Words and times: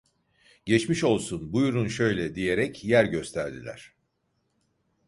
"Geçmiş 0.65 1.03
olsun, 1.03 1.53
buyurun 1.53 1.87
şöyle…" 1.87 2.35
diyerek 2.35 2.83
yer 2.85 3.05
gösterdiler. 3.05 3.93